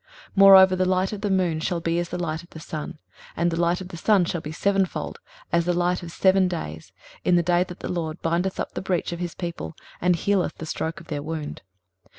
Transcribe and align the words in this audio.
23:030:026 0.29 0.31
Moreover 0.37 0.75
the 0.75 0.85
light 0.85 1.13
of 1.13 1.21
the 1.21 1.29
moon 1.29 1.59
shall 1.59 1.79
be 1.79 1.99
as 1.99 2.09
the 2.09 2.17
light 2.17 2.41
of 2.41 2.49
the 2.49 2.59
sun, 2.59 2.97
and 3.37 3.51
the 3.51 3.61
light 3.61 3.81
of 3.81 3.89
the 3.89 3.97
sun 3.97 4.25
shall 4.25 4.41
be 4.41 4.51
sevenfold, 4.51 5.19
as 5.51 5.65
the 5.65 5.73
light 5.75 6.01
of 6.01 6.09
seven 6.11 6.47
days, 6.47 6.91
in 7.23 7.35
the 7.35 7.43
day 7.43 7.63
that 7.63 7.81
the 7.81 7.87
LORD 7.87 8.19
bindeth 8.23 8.59
up 8.59 8.71
the 8.73 8.81
breach 8.81 9.11
of 9.11 9.19
his 9.19 9.35
people, 9.35 9.75
and 10.01 10.15
healeth 10.15 10.55
the 10.57 10.65
stroke 10.65 11.01
of 11.01 11.07
their 11.09 11.21
wound. 11.21 11.61